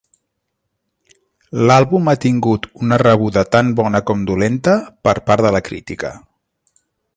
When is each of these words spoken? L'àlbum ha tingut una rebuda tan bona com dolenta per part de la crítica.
L'àlbum 1.71 2.09
ha 2.13 2.15
tingut 2.23 2.65
una 2.87 2.99
rebuda 3.03 3.45
tan 3.57 3.71
bona 3.81 4.03
com 4.11 4.25
dolenta 4.33 4.75
per 5.09 5.17
part 5.29 5.47
de 5.49 5.55
la 5.59 5.65
crítica. 5.71 6.15